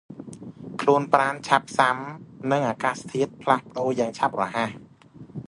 [0.81, 1.97] ខ្លួនប្រាណឆាប់ស៊ាំ
[2.51, 4.69] នឹងអាកាសធាតុផ្លាស់ប្តូរយ៉ាងឆាប់រហ័ស។